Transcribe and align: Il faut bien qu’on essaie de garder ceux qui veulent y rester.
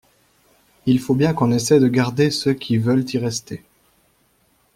Il 0.87 0.99
faut 0.99 1.13
bien 1.13 1.35
qu’on 1.35 1.51
essaie 1.51 1.79
de 1.79 1.87
garder 1.87 2.31
ceux 2.31 2.53
qui 2.55 2.77
veulent 2.79 3.05
y 3.13 3.17
rester. 3.19 3.63